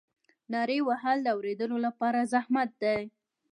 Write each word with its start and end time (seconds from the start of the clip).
نارې 0.53 0.79
وهل 0.87 1.17
د 1.23 1.27
اورېدلو 1.35 1.77
لپاره 1.85 2.29
زحمت 2.33 2.69
دی. 2.83 3.01